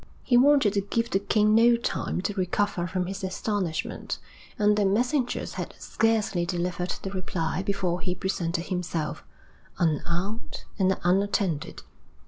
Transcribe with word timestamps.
He 0.23 0.35
wanted 0.35 0.73
to 0.73 0.81
give 0.81 1.11
the 1.11 1.19
king 1.19 1.53
no 1.53 1.77
time 1.77 2.21
to 2.21 2.33
recover 2.33 2.87
from 2.87 3.05
his 3.05 3.23
astonishment, 3.23 4.17
and 4.57 4.75
the 4.75 4.83
messengers 4.83 5.53
had 5.53 5.75
scarcely 5.77 6.43
delivered 6.43 6.95
the 7.03 7.11
reply 7.11 7.61
before 7.61 7.99
he 8.01 8.15
presented 8.15 8.63
himself, 8.63 9.23
unarmed 9.77 10.63
and 10.79 10.97
unattended. 11.03 11.83